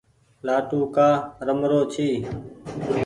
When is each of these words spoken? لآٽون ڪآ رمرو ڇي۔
لآٽون 0.45 0.83
ڪآ 0.95 1.09
رمرو 1.47 1.79
ڇي۔ 1.93 2.07